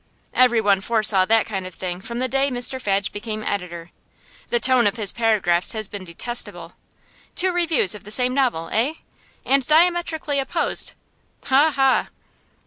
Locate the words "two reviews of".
7.35-8.03